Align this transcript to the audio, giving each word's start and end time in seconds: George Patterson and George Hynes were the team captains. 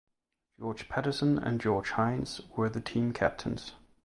George 0.59 0.89
Patterson 0.89 1.37
and 1.37 1.61
George 1.61 1.91
Hynes 1.91 2.41
were 2.57 2.71
the 2.71 2.81
team 2.81 3.13
captains. 3.13 3.73